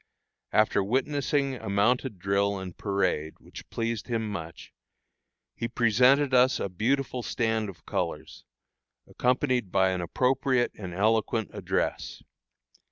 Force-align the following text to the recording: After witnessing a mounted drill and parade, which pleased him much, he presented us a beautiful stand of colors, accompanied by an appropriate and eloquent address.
After 0.51 0.83
witnessing 0.83 1.53
a 1.57 1.69
mounted 1.69 2.17
drill 2.17 2.57
and 2.57 2.75
parade, 2.75 3.35
which 3.37 3.69
pleased 3.69 4.07
him 4.07 4.27
much, 4.27 4.73
he 5.53 5.67
presented 5.67 6.33
us 6.33 6.59
a 6.59 6.69
beautiful 6.69 7.21
stand 7.21 7.69
of 7.69 7.85
colors, 7.85 8.43
accompanied 9.07 9.71
by 9.71 9.89
an 9.91 10.01
appropriate 10.01 10.71
and 10.73 10.95
eloquent 10.95 11.51
address. 11.53 12.23